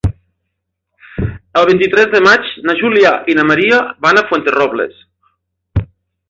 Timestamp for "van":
4.07-4.19